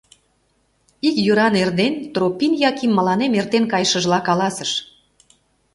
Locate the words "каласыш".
4.27-4.71